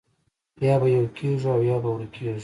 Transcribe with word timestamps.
یا 0.67 0.75
به 0.81 0.87
یو 0.97 1.05
کېږو 1.17 1.47
او 1.55 1.61
یا 1.69 1.77
به 1.83 1.89
ورکېږو 1.91 2.39